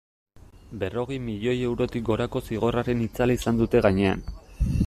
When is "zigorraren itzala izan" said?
2.51-3.63